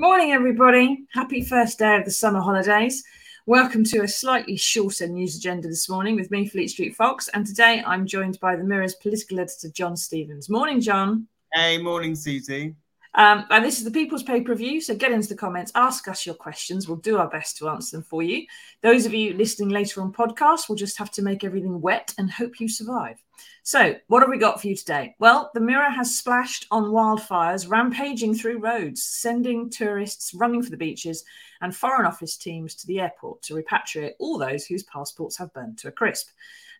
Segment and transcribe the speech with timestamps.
[0.00, 1.04] Morning, everybody.
[1.12, 3.04] Happy first day of the summer holidays.
[3.44, 7.28] Welcome to a slightly shorter news agenda this morning with me, Fleet Street Fox.
[7.28, 10.48] And today I'm joined by the Mirror's political editor, John Stevens.
[10.48, 11.28] Morning, John.
[11.52, 12.74] Hey, morning, Susie.
[13.14, 14.80] Um, and this is the People's Pay Per View.
[14.80, 16.88] So get into the comments, ask us your questions.
[16.88, 18.46] We'll do our best to answer them for you.
[18.82, 22.30] Those of you listening later on podcast will just have to make everything wet and
[22.30, 23.22] hope you survive.
[23.62, 25.14] So, what have we got for you today?
[25.18, 30.76] Well, the Mirror has splashed on wildfires rampaging through Rhodes, sending tourists running for the
[30.76, 31.24] beaches
[31.60, 35.78] and Foreign Office teams to the airport to repatriate all those whose passports have burned
[35.78, 36.28] to a crisp.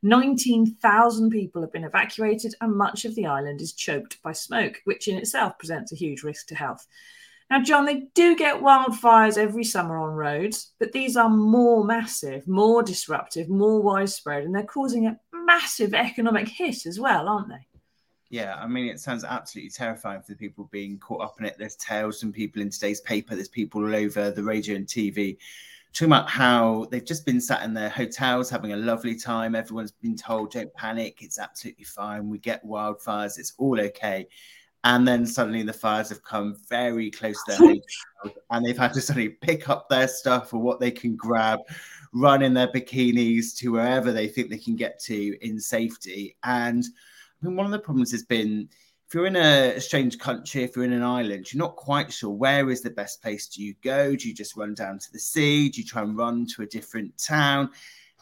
[0.02, 5.08] 19,000 people have been evacuated, and much of the island is choked by smoke, which
[5.08, 6.86] in itself presents a huge risk to health.
[7.50, 12.46] Now, John, they do get wildfires every summer on Rhodes, but these are more massive,
[12.46, 15.18] more disruptive, more widespread, and they're causing a
[15.50, 17.66] massive economic hit as well, aren't they?
[18.28, 21.56] Yeah, I mean, it sounds absolutely terrifying for the people being caught up in it.
[21.58, 25.36] There's tales from people in today's paper, there's people all over the radio and TV
[25.92, 29.54] talking about how they've just been sat in their hotels having a lovely time.
[29.56, 32.28] Everyone's been told, don't panic, it's absolutely fine.
[32.28, 34.28] We get wildfires, it's all okay.
[34.84, 39.00] And then suddenly the fires have come very close to their and they've had to
[39.00, 41.60] suddenly pick up their stuff or what they can grab,
[42.14, 46.36] run in their bikinis to wherever they think they can get to in safety.
[46.44, 46.82] And
[47.42, 48.68] I mean, one of the problems has been
[49.10, 52.30] if you're in a strange country, if you're in an island, you're not quite sure
[52.30, 54.14] where is the best place do you go?
[54.14, 55.68] Do you just run down to the sea?
[55.68, 57.70] Do you try and run to a different town?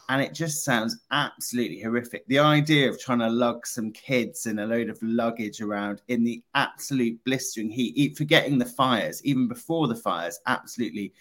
[0.09, 2.25] And it just sounds absolutely horrific.
[2.27, 6.23] The idea of trying to lug some kids and a load of luggage around in
[6.23, 11.13] the absolute blistering heat, forgetting the fires, even before the fires, absolutely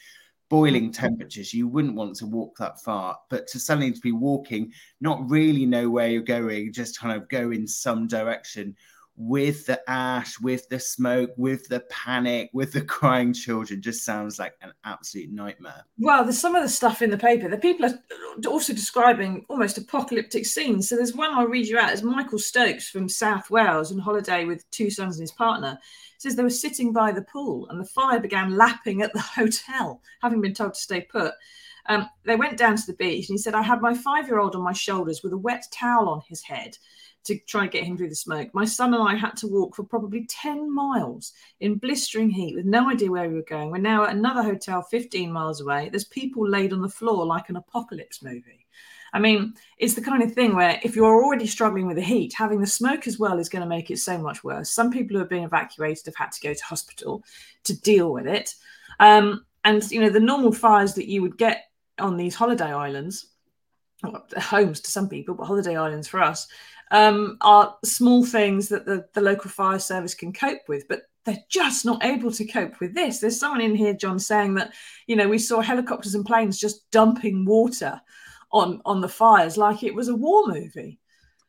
[0.49, 1.03] boiling mm-hmm.
[1.03, 5.29] temperatures you wouldn't want to walk that far but to suddenly to be walking not
[5.29, 8.75] really know where you're going just kind of go in some direction
[9.21, 14.39] with the ash, with the smoke, with the panic, with the crying children just sounds
[14.39, 15.85] like an absolute nightmare.
[15.99, 17.99] Well, there's some of the stuff in the paper The people are
[18.47, 20.89] also describing almost apocalyptic scenes.
[20.89, 21.93] So there's one I'll read you out.
[21.93, 25.79] It's Michael Stokes from South Wales on holiday with two sons and his partner.
[26.15, 29.21] It says they were sitting by the pool and the fire began lapping at the
[29.35, 31.35] hotel, having been told to stay put.
[31.87, 34.39] Um, they went down to the beach and he said, I had my five year
[34.39, 36.77] old on my shoulders with a wet towel on his head
[37.29, 38.53] to try and get him through the smoke.
[38.53, 42.65] My son and I had to walk for probably 10 miles in blistering heat with
[42.65, 43.71] no idea where we were going.
[43.71, 45.89] We're now at another hotel 15 miles away.
[45.89, 48.67] There's people laid on the floor like an apocalypse movie.
[49.13, 52.35] I mean, it's the kind of thing where if you're already struggling with the heat,
[52.37, 54.71] having the smoke as well is going to make it so much worse.
[54.71, 57.25] Some people who have been evacuated have had to go to hospital
[57.65, 58.55] to deal with it.
[59.01, 61.65] Um, and, you know, the normal fires that you would get
[61.99, 63.27] on these holiday islands,
[64.37, 66.49] homes to some people, but holiday islands for us,
[66.91, 70.87] um, are small things that the, the local fire service can cope with.
[70.89, 73.19] But they're just not able to cope with this.
[73.19, 74.73] There's someone in here, John, saying that,
[75.07, 78.01] you know, we saw helicopters and planes just dumping water
[78.51, 80.99] on on the fires like it was a war movie.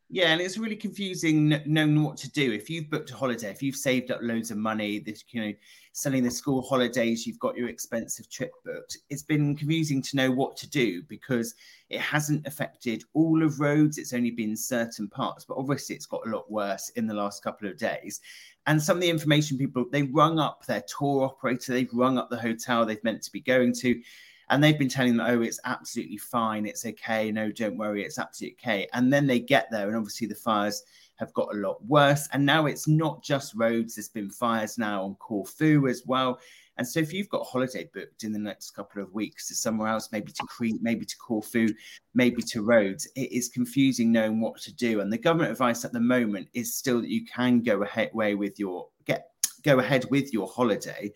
[0.10, 2.52] Yeah, and it's really confusing knowing what to do.
[2.52, 5.54] If you've booked a holiday, if you've saved up loads of money, this you know,
[6.00, 8.98] selling the school holidays, you've got your expensive trip booked.
[9.10, 11.56] It's been confusing to know what to do because
[11.90, 13.98] it hasn't affected all of Rhodes.
[13.98, 17.44] It's only been certain parts, but obviously it's got a lot worse in the last
[17.44, 18.22] couple of days.
[18.66, 22.30] And some of the information people they've rung up their tour operator, they've rung up
[22.30, 24.02] the hotel they've meant to be going to
[24.50, 28.18] and they've been telling them, oh, it's absolutely fine, it's okay, no, don't worry, it's
[28.18, 28.88] absolutely okay.
[28.94, 30.84] And then they get there, and obviously the fires
[31.19, 32.28] have got a lot worse.
[32.31, 36.40] And now it's not just Rhodes, there's been fires now on Corfu as well.
[36.78, 39.56] And so if you've got a holiday booked in the next couple of weeks to
[39.56, 41.68] somewhere else, maybe to Crete, maybe to Corfu,
[42.13, 45.01] maybe to Rhodes, it is confusing knowing what to do.
[45.01, 48.36] And the government advice at the moment is still that you can go ahead way
[48.36, 49.31] with your get
[49.62, 51.12] go ahead with your holiday.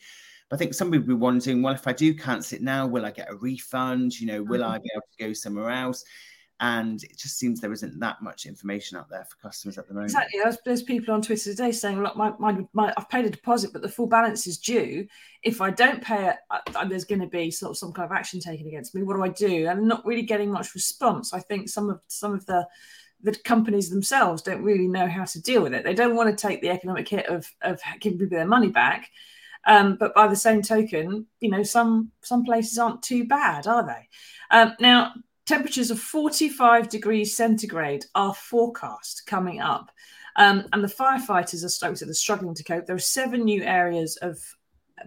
[0.51, 3.05] I think some people will be wondering, well, if I do cancel it now, will
[3.05, 4.19] I get a refund?
[4.19, 4.71] You know, will mm-hmm.
[4.71, 6.03] I be able to go somewhere else?
[6.63, 9.94] And it just seems there isn't that much information out there for customers at the
[9.94, 10.12] moment.
[10.12, 10.39] Exactly.
[10.42, 13.71] There's, there's people on Twitter today saying, look, my, my, my, I've paid a deposit,
[13.74, 15.06] but the full balance is due.
[15.42, 18.15] If I don't pay it, uh, there's going to be sort of some kind of
[18.19, 19.04] action taken against me.
[19.04, 19.68] What do I do?
[19.68, 21.33] And I'm not really getting much response.
[21.33, 22.68] I think some of some of the
[23.21, 25.83] the companies themselves don't really know how to deal with it.
[25.83, 29.10] They don't want to take the economic hit of, of giving people their money back
[29.65, 33.86] Um, but by the same token, you know, some some places aren't too bad, are
[33.86, 34.10] they?
[34.51, 35.13] Um, now,
[35.45, 39.91] temperatures of 45 degrees centigrade are forecast coming up.
[40.35, 42.85] Um, and the firefighters are, are struggling to cope.
[42.85, 44.39] There are seven new areas of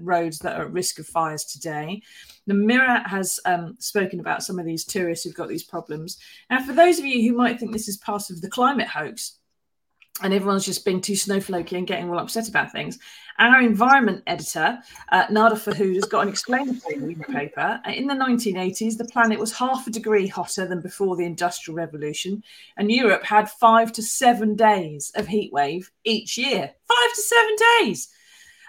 [0.01, 2.03] Rhodes that are at risk of fires today.
[2.47, 6.19] The Mirror has um, spoken about some of these tourists who've got these problems.
[6.51, 9.39] Now, for those of you who might think this is part of the climate hoax,
[10.23, 12.99] and everyone's just being too snowflakey and getting all upset about things.
[13.39, 14.79] Our environment editor,
[15.13, 17.81] uh, Nada Farhoud, has got an the paper.
[17.87, 22.43] In the 1980s, the planet was half a degree hotter than before the Industrial Revolution,
[22.79, 26.73] and Europe had five to seven days of heat wave each year.
[26.89, 28.09] Five to seven days.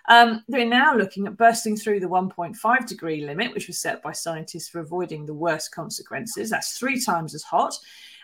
[0.09, 4.13] Um, they're now looking at bursting through the 1.5 degree limit, which was set by
[4.13, 6.49] scientists for avoiding the worst consequences.
[6.49, 7.77] That's three times as hot.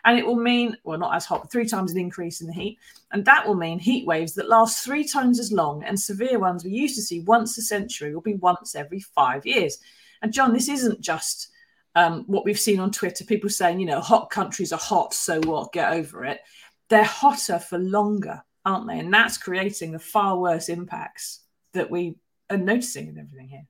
[0.05, 2.77] And it will mean, well, not as hot, three times an increase in the heat.
[3.11, 6.63] And that will mean heat waves that last three times as long and severe ones
[6.63, 9.77] we used to see once a century will be once every five years.
[10.21, 11.49] And John, this isn't just
[11.95, 15.39] um, what we've seen on Twitter people saying, you know, hot countries are hot, so
[15.41, 16.41] what, get over it.
[16.89, 18.99] They're hotter for longer, aren't they?
[18.99, 21.41] And that's creating the far worse impacts
[21.73, 22.15] that we
[22.49, 23.67] are noticing and everything here.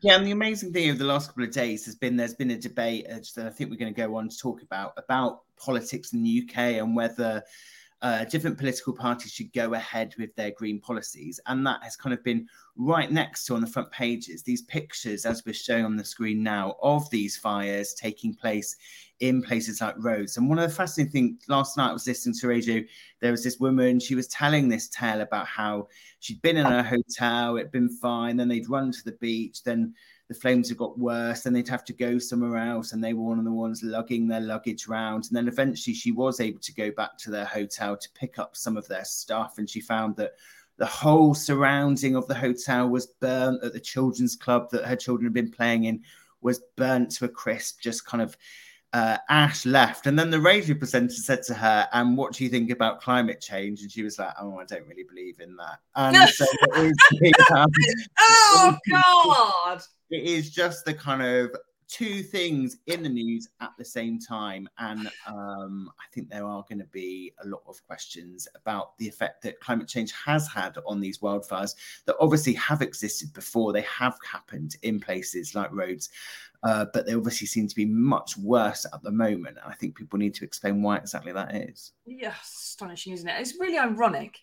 [0.00, 2.52] Yeah, and the amazing thing of the last couple of days has been there's been
[2.52, 5.42] a debate uh, that I think we're going to go on to talk about about
[5.56, 7.42] politics in the UK and whether
[8.00, 11.40] uh, different political parties should go ahead with their green policies.
[11.46, 12.46] And that has kind of been
[12.76, 16.42] right next to on the front pages these pictures, as we're showing on the screen
[16.42, 18.76] now, of these fires taking place
[19.20, 20.36] in places like Rhodes.
[20.36, 22.82] And one of the fascinating things last night I was listening to radio,
[23.20, 25.88] there was this woman, she was telling this tale about how
[26.20, 29.92] she'd been in a hotel, it'd been fine, then they'd run to the beach, then
[30.28, 33.24] the flames had got worse, and they'd have to go somewhere else, and they were
[33.24, 35.24] one of the ones lugging their luggage round.
[35.26, 38.56] And then eventually she was able to go back to their hotel to pick up
[38.56, 40.32] some of their stuff, and she found that
[40.76, 45.24] the whole surrounding of the hotel was burnt at the children's club that her children
[45.26, 46.02] had been playing in
[46.40, 48.36] was burnt to a crisp, just kind of
[48.92, 52.50] uh, Ash left, and then the radio presenter said to her, "And what do you
[52.50, 55.80] think about climate change?" And she was like, "Oh, I don't really believe in that."
[55.94, 56.92] And so um,
[58.20, 59.82] oh God!
[60.10, 61.54] It is just the kind of
[61.88, 64.68] two things in the news at the same time.
[64.78, 69.08] And um, I think there are going to be a lot of questions about the
[69.08, 71.74] effect that climate change has had on these wildfires
[72.04, 73.72] that obviously have existed before.
[73.72, 76.10] They have happened in places like Rhodes.
[76.64, 79.56] Uh, but they obviously seem to be much worse at the moment.
[79.62, 81.92] And I think people need to explain why exactly that is.
[82.04, 83.40] Yeah, astonishing, isn't it?
[83.40, 84.38] It's really ironic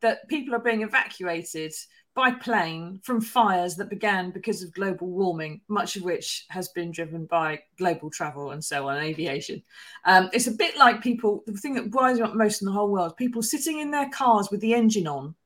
[0.00, 1.72] that people are being evacuated
[2.18, 6.90] by plane from fires that began because of global warming, much of which has been
[6.90, 9.62] driven by global travel and so on, aviation.
[10.04, 12.90] Um, it's a bit like people, the thing that winds up most in the whole
[12.90, 15.36] world, people sitting in their cars with the engine on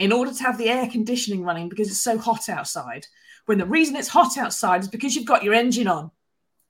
[0.00, 3.06] in order to have the air conditioning running because it's so hot outside.
[3.44, 6.10] When the reason it's hot outside is because you've got your engine on.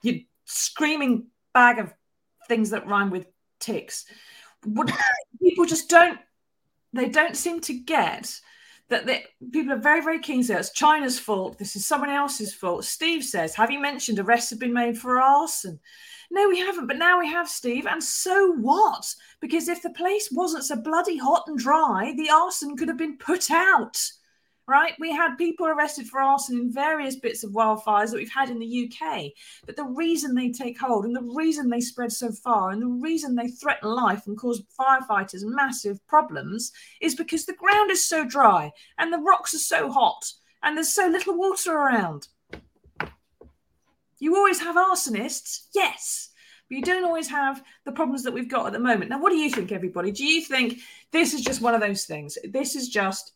[0.02, 1.94] You screaming bag of
[2.46, 3.26] things that rhyme with
[3.58, 4.04] ticks.
[5.42, 6.18] People just don't,
[6.92, 8.38] they don't seem to get
[8.88, 11.58] that they, people are very, very keen to say it's China's fault.
[11.58, 12.84] This is someone else's fault.
[12.84, 15.80] Steve says, Have you mentioned arrests have been made for arson?
[16.30, 17.86] No, we haven't, but now we have, Steve.
[17.86, 19.14] And so what?
[19.40, 23.16] Because if the place wasn't so bloody hot and dry, the arson could have been
[23.16, 23.96] put out
[24.68, 24.94] right?
[24.98, 28.58] We had people arrested for arson in various bits of wildfires that we've had in
[28.58, 29.30] the UK.
[29.64, 32.86] But the reason they take hold and the reason they spread so far and the
[32.86, 38.24] reason they threaten life and cause firefighters massive problems is because the ground is so
[38.24, 40.32] dry and the rocks are so hot
[40.62, 42.28] and there's so little water around.
[44.18, 46.30] You always have arsonists, yes,
[46.68, 49.10] but you don't always have the problems that we've got at the moment.
[49.10, 50.10] Now, what do you think, everybody?
[50.10, 50.80] Do you think
[51.12, 52.38] this is just one of those things?
[52.44, 53.32] This is just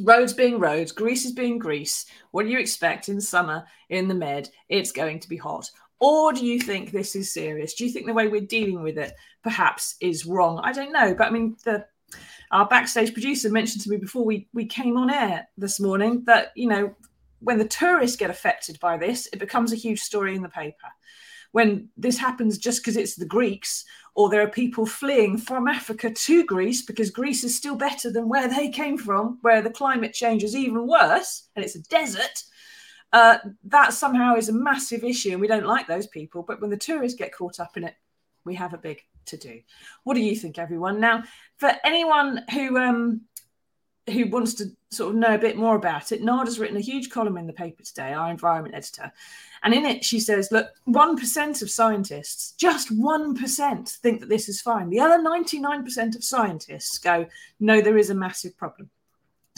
[0.00, 2.06] Rhodes being Rhodes, Greece is being Greece.
[2.30, 4.48] What do you expect in summer in the Med?
[4.68, 5.70] It's going to be hot.
[6.00, 7.74] Or do you think this is serious?
[7.74, 10.60] Do you think the way we're dealing with it perhaps is wrong?
[10.62, 11.14] I don't know.
[11.14, 11.84] But I mean, the
[12.50, 16.52] our backstage producer mentioned to me before we, we came on air this morning that,
[16.54, 16.94] you know,
[17.40, 20.88] when the tourists get affected by this, it becomes a huge story in the paper
[21.52, 26.10] when this happens just because it's the Greeks, or there are people fleeing from Africa
[26.10, 30.12] to Greece because Greece is still better than where they came from, where the climate
[30.12, 32.42] change is even worse and it's a desert.
[33.12, 36.42] Uh, that somehow is a massive issue, and we don't like those people.
[36.42, 37.94] But when the tourists get caught up in it,
[38.44, 39.60] we have a big to do.
[40.04, 41.00] What do you think, everyone?
[41.00, 41.24] Now,
[41.56, 43.22] for anyone who um,
[44.10, 47.10] who wants to sort of know a bit more about it, Nada's written a huge
[47.10, 49.12] column in the paper today, our environment editor.
[49.62, 54.60] And in it, she says, look, 1% of scientists, just 1%, think that this is
[54.60, 54.88] fine.
[54.88, 57.26] The other 99% of scientists go,
[57.58, 58.90] no, there is a massive problem.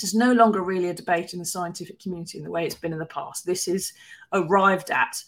[0.02, 2.94] Is no longer really a debate in the scientific community in the way it's been
[2.94, 3.44] in the past.
[3.44, 3.92] This is
[4.32, 5.22] arrived at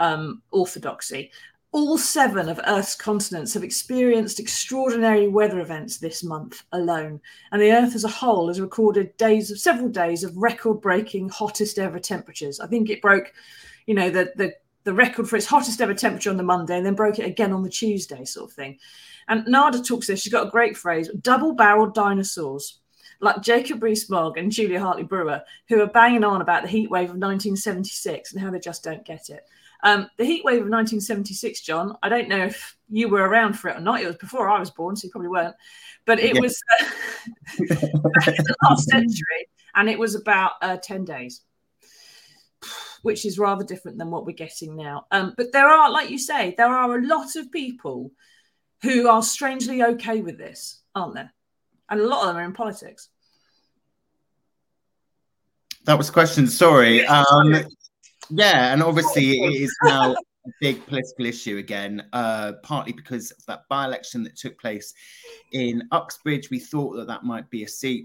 [0.00, 1.30] um, orthodoxy.
[1.76, 7.20] All seven of Earth's continents have experienced extraordinary weather events this month alone,
[7.52, 11.78] and the Earth as a whole has recorded days of several days of record-breaking hottest
[11.78, 12.60] ever temperatures.
[12.60, 13.30] I think it broke,
[13.84, 14.54] you know, the the
[14.84, 17.52] the record for its hottest ever temperature on the Monday, and then broke it again
[17.52, 18.78] on the Tuesday, sort of thing.
[19.28, 20.22] And Nada talks this.
[20.22, 22.78] She's got a great phrase: double-barreled dinosaurs
[23.20, 27.10] like Jacob Rees-Mogg and Julia Hartley Brewer, who are banging on about the heat wave
[27.10, 29.46] of 1976 and how they just don't get it.
[29.82, 33.68] Um, the heat wave of 1976, John, I don't know if you were around for
[33.68, 34.00] it or not.
[34.00, 35.54] It was before I was born, so you probably weren't.
[36.06, 36.40] But it yeah.
[36.40, 36.84] was uh,
[37.58, 41.42] the last century, and it was about uh, 10 days,
[43.02, 45.06] which is rather different than what we're getting now.
[45.10, 48.12] Um, but there are, like you say, there are a lot of people
[48.82, 51.32] who are strangely okay with this, aren't there?
[51.88, 53.08] And a lot of them are in politics.
[55.84, 56.48] That was a question.
[56.48, 57.06] Sorry.
[57.06, 57.64] Um,
[58.30, 63.44] yeah, and obviously it is now a big political issue again, uh, partly because of
[63.46, 64.94] that by-election that took place
[65.52, 66.50] in Uxbridge.
[66.50, 68.04] We thought that that might be a seat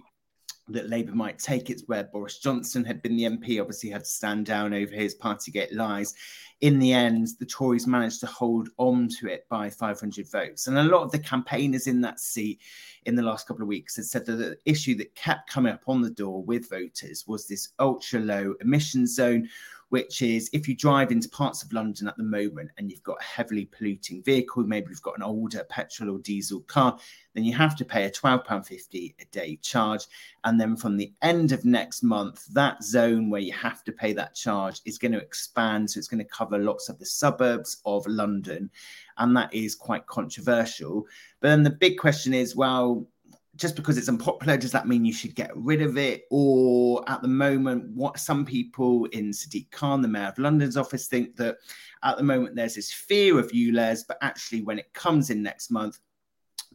[0.69, 1.69] that Labour might take.
[1.69, 5.15] It's where Boris Johnson had been the MP, obviously had to stand down over his
[5.15, 6.13] Partygate lies.
[6.61, 10.67] In the end, the Tories managed to hold on to it by 500 votes.
[10.67, 12.59] And a lot of the campaigners in that seat
[13.05, 15.83] in the last couple of weeks had said that the issue that kept coming up
[15.87, 19.49] on the door with voters was this ultra low emission zone
[19.91, 23.17] which is if you drive into parts of London at the moment and you've got
[23.19, 26.97] a heavily polluting vehicle, maybe you've got an older petrol or diesel car,
[27.33, 30.05] then you have to pay a £12.50 a day charge.
[30.45, 34.13] And then from the end of next month, that zone where you have to pay
[34.13, 35.91] that charge is going to expand.
[35.91, 38.69] So it's going to cover lots of the suburbs of London.
[39.17, 41.05] And that is quite controversial.
[41.41, 43.05] But then the big question is well,
[43.61, 46.23] just because it's unpopular, does that mean you should get rid of it?
[46.31, 51.07] Or at the moment, what some people in Sadiq Khan, the Mayor of London's office,
[51.07, 51.57] think that
[52.03, 55.69] at the moment there's this fear of ULEZ, but actually when it comes in next
[55.69, 55.99] month,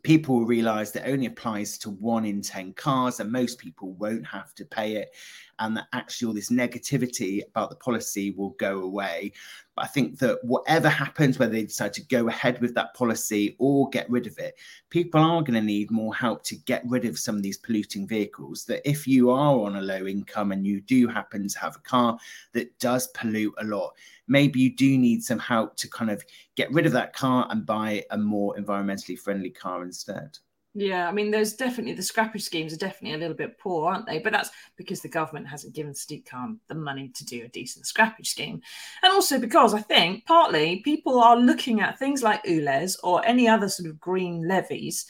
[0.04, 4.24] people will realize that only applies to one in 10 cars and most people won't
[4.24, 5.10] have to pay it
[5.58, 9.32] and that actually all this negativity about the policy will go away
[9.76, 13.56] but I think that whatever happens, whether they decide to go ahead with that policy
[13.58, 14.54] or get rid of it,
[14.88, 18.08] people are going to need more help to get rid of some of these polluting
[18.08, 18.64] vehicles.
[18.64, 21.80] That if you are on a low income and you do happen to have a
[21.80, 22.18] car
[22.52, 23.92] that does pollute a lot,
[24.28, 27.66] maybe you do need some help to kind of get rid of that car and
[27.66, 30.38] buy a more environmentally friendly car instead.
[30.78, 34.04] Yeah, I mean, there's definitely the scrappage schemes are definitely a little bit poor, aren't
[34.04, 34.18] they?
[34.18, 37.86] But that's because the government hasn't given Sadiq Khan the money to do a decent
[37.86, 38.60] scrappage scheme.
[39.02, 43.48] And also because I think partly people are looking at things like ULEZ or any
[43.48, 45.06] other sort of green levies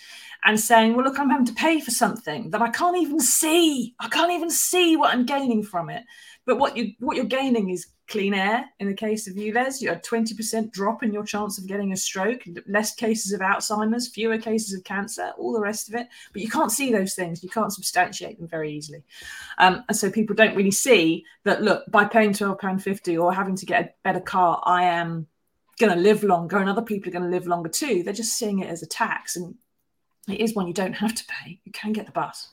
[0.46, 3.94] and saying, well, look, I'm having to pay for something that I can't even see.
[3.98, 6.04] I can't even see what I'm gaining from it.
[6.46, 8.64] But what you what you're gaining is clean air.
[8.78, 11.96] In the case of ULEZ, you had 20% drop in your chance of getting a
[11.96, 16.06] stroke, less cases of Alzheimer's, fewer cases of cancer, all the rest of it.
[16.32, 17.42] But you can't see those things.
[17.42, 19.02] You can't substantiate them very easily.
[19.58, 23.66] Um, and so people don't really see that, look, by paying £12.50 or having to
[23.66, 25.26] get a better car, I am
[25.80, 28.04] going to live longer and other people are going to live longer too.
[28.04, 29.34] They're just seeing it as a tax.
[29.34, 29.56] And
[30.28, 31.60] it is one you don't have to pay.
[31.64, 32.48] You can get the bus.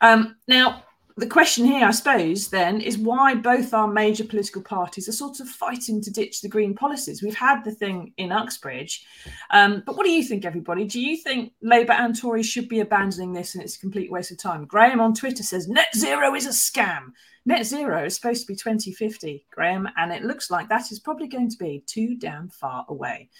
[0.00, 0.84] Um, now,
[1.18, 5.40] the question here, I suppose, then is why both our major political parties are sort
[5.40, 7.22] of fighting to ditch the green policies.
[7.22, 9.04] We've had the thing in Uxbridge,
[9.50, 10.84] um, but what do you think, everybody?
[10.84, 14.30] Do you think Labour and Tories should be abandoning this and it's a complete waste
[14.30, 14.64] of time?
[14.64, 17.10] Graham on Twitter says net zero is a scam.
[17.48, 21.28] Net zero is supposed to be 2050, Graham, and it looks like that is probably
[21.28, 23.30] going to be too damn far away.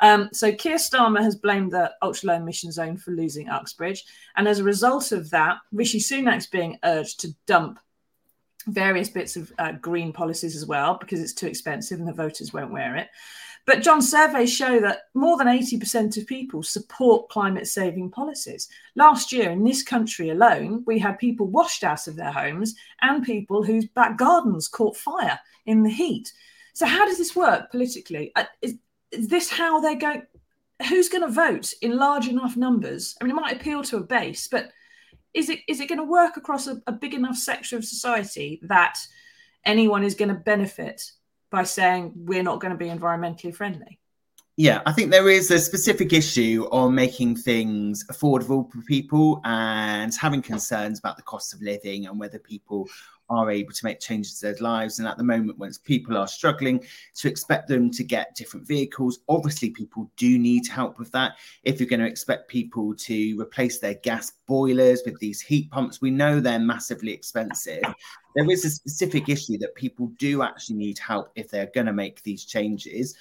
[0.00, 4.04] Um, so Keir Starmer has blamed the ultra low emission zone for losing Uxbridge.
[4.36, 7.78] And as a result of that, Rishi Sunak's being urged to dump
[8.66, 12.52] various bits of uh, green policies as well because it's too expensive and the voters
[12.52, 13.08] won't wear it.
[13.66, 18.68] But John, surveys show that more than 80% of people support climate saving policies.
[18.94, 23.24] Last year, in this country alone, we had people washed out of their homes and
[23.24, 26.30] people whose back gardens caught fire in the heat.
[26.74, 28.32] So, how does this work politically?
[28.36, 28.76] Uh, is,
[29.10, 30.24] is this how they're going?
[30.88, 33.16] Who's going to vote in large enough numbers?
[33.20, 34.70] I mean, it might appeal to a base, but
[35.32, 38.60] is it is it going to work across a, a big enough section of society
[38.64, 38.98] that
[39.64, 41.10] anyone is going to benefit
[41.54, 44.00] by saying we're not going to be environmentally friendly?
[44.56, 50.12] Yeah, I think there is a specific issue on making things affordable for people and
[50.14, 52.88] having concerns about the cost of living and whether people
[53.30, 54.98] are able to make changes to their lives.
[54.98, 56.84] And at the moment, once people are struggling,
[57.16, 61.36] to expect them to get different vehicles, obviously, people do need help with that.
[61.62, 66.00] If you're going to expect people to replace their gas boilers with these heat pumps,
[66.00, 67.82] we know they're massively expensive.
[68.36, 71.92] There is a specific issue that people do actually need help if they're going to
[71.92, 73.16] make these changes.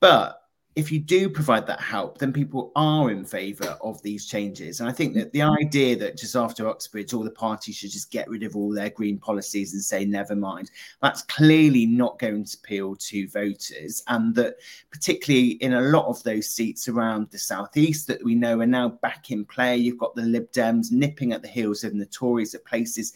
[0.00, 0.42] But
[0.80, 4.80] if you do provide that help, then people are in favour of these changes.
[4.80, 8.10] And I think that the idea that just after Uxbridge, all the parties should just
[8.10, 10.70] get rid of all their green policies and say, never mind,
[11.02, 14.02] that's clearly not going to appeal to voters.
[14.08, 14.56] And that,
[14.90, 18.88] particularly in a lot of those seats around the southeast that we know are now
[18.88, 22.54] back in play, you've got the Lib Dems nipping at the heels of the Tories
[22.54, 23.12] at places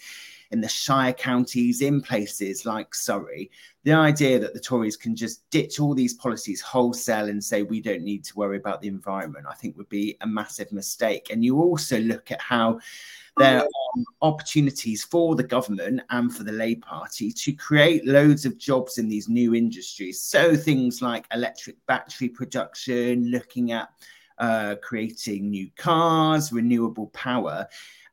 [0.55, 3.51] in the Shire counties, in places like Surrey,
[3.83, 7.81] the idea that the Tories can just ditch all these policies wholesale and say we
[7.81, 11.31] don't need to worry about the environment, I think would be a massive mistake.
[11.31, 12.79] And you also look at how
[13.37, 13.69] there are
[14.23, 19.09] opportunities for the government and for the Labour Party to create loads of jobs in
[19.09, 20.23] these new industries.
[20.23, 23.89] So things like electric battery production, looking at
[24.39, 27.67] uh, creating new cars, renewable power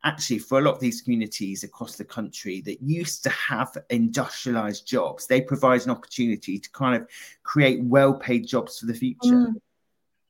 [0.03, 4.87] actually for a lot of these communities across the country that used to have industrialized
[4.87, 7.07] jobs they provide an opportunity to kind of
[7.43, 9.53] create well-paid jobs for the future mm.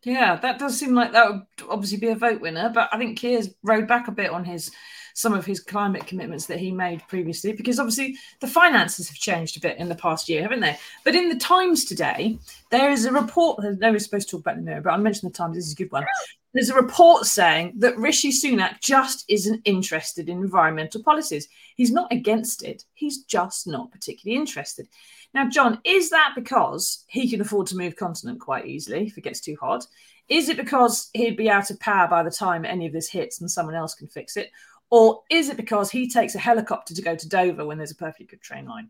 [0.04, 3.18] yeah that does seem like that would obviously be a vote winner but i think
[3.18, 4.72] keir's rode back a bit on his
[5.14, 9.58] some of his climate commitments that he made previously, because obviously the finances have changed
[9.58, 10.78] a bit in the past year, haven't they?
[11.04, 12.38] But in the Times today,
[12.70, 13.64] there is a report.
[13.80, 15.56] No, we're supposed to talk about in the mirror, but I mentioned the Times.
[15.56, 16.06] This is a good one.
[16.54, 21.48] There's a report saying that Rishi Sunak just isn't interested in environmental policies.
[21.78, 22.84] He's not against it.
[22.94, 24.90] He's just not particularly interested.
[25.34, 29.24] Now, John, is that because he can afford to move continent quite easily if it
[29.24, 29.88] gets too hot?
[30.28, 33.40] Is it because he'd be out of power by the time any of this hits
[33.40, 34.52] and someone else can fix it?
[34.90, 37.96] Or is it because he takes a helicopter to go to Dover when there's a
[37.96, 38.90] perfectly good train line?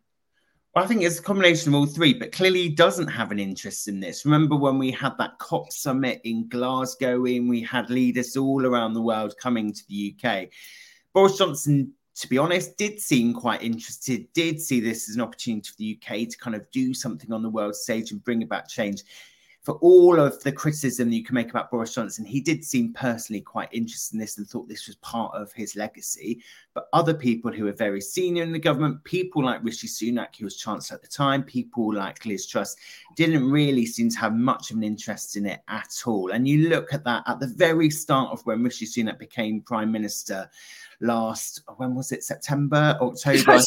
[0.74, 4.00] I think it's a combination of all three, but clearly doesn't have an interest in
[4.00, 4.24] this.
[4.24, 8.94] Remember when we had that COP summit in Glasgow, and we had leaders all around
[8.94, 10.48] the world coming to the UK.
[11.14, 15.68] Boris Johnson, to be honest, did seem quite interested, did see this as an opportunity
[15.68, 18.70] for the UK to kind of do something on the world stage and bring about
[18.70, 19.04] change
[19.64, 23.42] for all of the criticism you can make about Boris Johnson, he did seem personally
[23.42, 26.42] quite interested in this and thought this was part of his legacy.
[26.74, 30.46] But other people who were very senior in the government, people like Rishi Sunak, who
[30.46, 32.76] was Chancellor at the time, people like Liz Truss,
[33.16, 36.32] didn't really seem to have much of an interest in it at all.
[36.32, 39.92] And you look at that at the very start of when Rishi Sunak became Prime
[39.92, 40.50] Minister
[41.02, 43.60] last, when was it, September, October?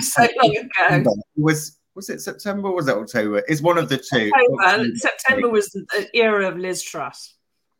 [0.00, 1.14] so long ago.
[1.36, 3.42] Was was it September was it October?
[3.48, 4.30] It's one of the two.
[4.62, 4.94] October.
[4.94, 7.34] September was the era of Liz Truss.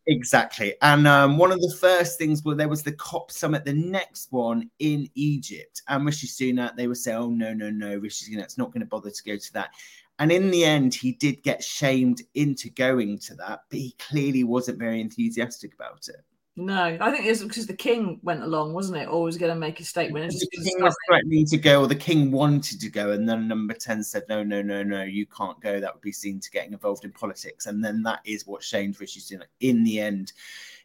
[0.09, 0.75] Exactly.
[0.83, 4.31] And um, one of the first things well, there was the COP summit, the next
[4.31, 5.83] one in Egypt.
[5.89, 8.87] And Rishi Sunak, they were saying, oh, no, no, no, Rishi Sunak's not going to
[8.87, 9.71] bother to go to that.
[10.19, 14.45] And in the end, he did get shamed into going to that, but he clearly
[14.45, 16.25] wasn't very enthusiastic about it.
[16.59, 19.09] No, I think it's because the king went along, wasn't it?
[19.09, 20.33] Or was going to make a statement.
[20.33, 23.75] The king was threatening to go, or the king wanted to go, and then number
[23.75, 25.79] 10 said, No, no, no, no, you can't go.
[25.79, 27.67] That would be seen to getting involved in politics.
[27.67, 30.33] And then that is what shamed Rishi Sunak in the end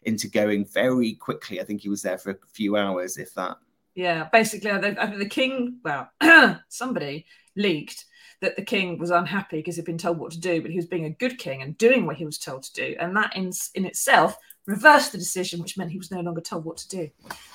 [0.02, 1.58] into going very quickly.
[1.58, 3.56] I think he was there for a few hours, if that.
[3.94, 6.10] Yeah, basically, I think the king, well,
[6.68, 7.24] somebody
[7.56, 8.04] leaked
[8.42, 10.86] that the king was unhappy because he'd been told what to do, but he was
[10.86, 12.96] being a good king and doing what he was told to do.
[12.98, 16.64] And that in, in itself reversed the decision, which meant he was no longer told
[16.64, 17.10] what to do.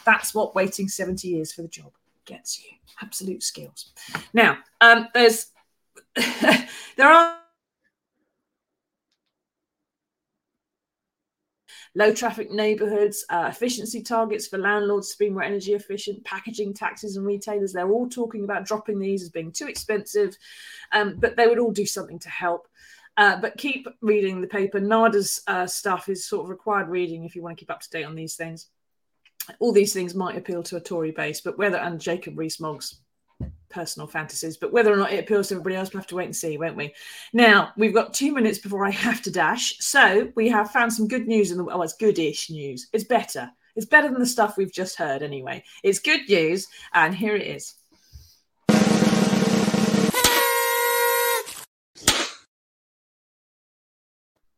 [0.05, 1.91] That's what waiting 70 years for the job
[2.25, 2.69] gets you
[3.01, 3.93] absolute skills.
[4.33, 5.47] Now, um, there's
[6.15, 7.37] there are
[11.95, 17.17] low traffic neighborhoods, uh, efficiency targets for landlords to be more energy efficient, packaging taxes
[17.17, 17.73] and retailers.
[17.73, 20.37] They're all talking about dropping these as being too expensive,
[20.91, 22.67] um, but they would all do something to help.
[23.17, 24.79] Uh, but keep reading the paper.
[24.79, 27.89] NADA's uh, stuff is sort of required reading if you want to keep up to
[27.89, 28.67] date on these things.
[29.59, 32.99] All these things might appeal to a Tory base, but whether, and Jacob Rees-Mogg's
[33.69, 36.25] personal fantasies, but whether or not it appeals to everybody else, we'll have to wait
[36.25, 36.93] and see, won't we?
[37.33, 39.77] Now, we've got two minutes before I have to dash.
[39.79, 42.87] So we have found some good news in the, oh, it's goodish news.
[42.93, 43.49] It's better.
[43.75, 45.63] It's better than the stuff we've just heard anyway.
[45.83, 47.75] It's good news, and here it is.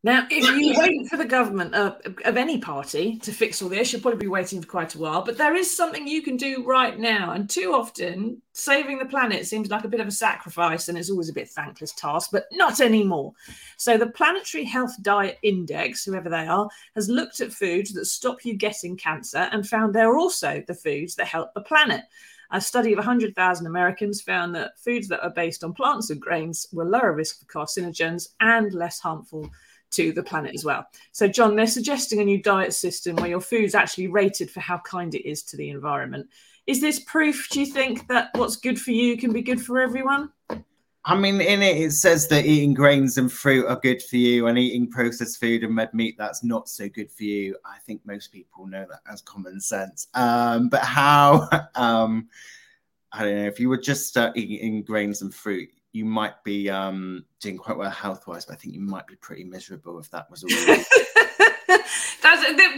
[0.01, 3.91] Now, if you wait for the government of, of, any party to fix all this,
[3.91, 5.23] you'll probably be waiting for quite a while.
[5.23, 7.31] But there is something you can do right now.
[7.31, 11.09] And too often, saving the planet seems like a bit of a sacrifice and it's
[11.09, 13.33] always a bit thankless task, but not anymore.
[13.77, 18.45] So, the Planetary Health Diet Index, whoever they are, has looked at foods that stop
[18.45, 22.03] you getting cancer and found they're also the foods that help the planet.
[22.51, 26.65] A study of 100,000 Americans found that foods that are based on plants and grains
[26.71, 29.47] were lower risk for carcinogens and less harmful
[29.91, 30.85] to the planet as well.
[31.11, 34.79] So, John, they're suggesting a new diet system where your food's actually rated for how
[34.79, 36.29] kind it is to the environment.
[36.67, 39.79] Is this proof, do you think, that what's good for you can be good for
[39.79, 40.31] everyone?
[41.05, 44.47] I mean, in it, it says that eating grains and fruit are good for you,
[44.47, 47.55] and eating processed food and red meat that's not so good for you.
[47.65, 50.07] I think most people know that as common sense.
[50.13, 51.49] Um, but how?
[51.75, 52.27] Um,
[53.11, 53.47] I don't know.
[53.47, 57.77] If you were just start eating grains and fruit, you might be um, doing quite
[57.77, 60.49] well health wise, but I think you might be pretty miserable if that was all.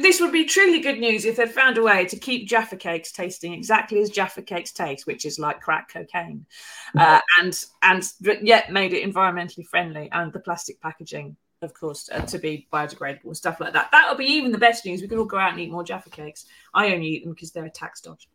[0.02, 3.12] this would be truly good news if they'd found a way to keep Jaffa cakes
[3.12, 6.45] tasting exactly as Jaffa cakes taste, which is like crack cocaine,
[6.97, 12.21] uh, and and yet made it environmentally friendly and the plastic packaging of course, uh,
[12.21, 13.89] to be biodegradable stuff like that.
[13.91, 15.02] That'll be even the best news.
[15.02, 16.45] We could all go out and eat more Jaffa cakes.
[16.74, 18.28] I only eat them because they're a tax dodge.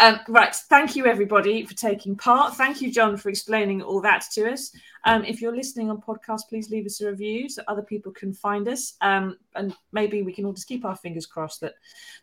[0.00, 0.54] Um, right.
[0.54, 2.54] Thank you, everybody, for taking part.
[2.56, 4.72] Thank you, John, for explaining all that to us.
[5.04, 8.32] Um, if you're listening on podcast, please leave us a review so other people can
[8.32, 8.94] find us.
[9.00, 11.74] Um, and maybe we can all just keep our fingers crossed that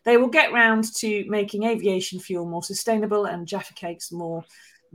[0.04, 4.44] they will get round to making aviation fuel more sustainable and Jaffa cakes more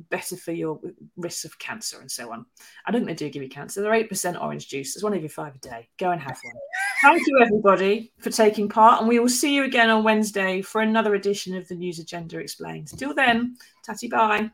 [0.09, 0.79] better for your
[1.17, 2.45] risks of cancer and so on.
[2.85, 3.81] I don't think they do give you cancer.
[3.81, 4.95] They're 8% orange juice.
[4.95, 5.89] It's one of your five a day.
[5.97, 6.53] Go and have one.
[7.01, 8.99] Thank you, everybody, for taking part.
[8.99, 12.39] And we will see you again on Wednesday for another edition of the News Agenda
[12.39, 12.89] Explained.
[12.97, 14.51] Till then, tatty bye.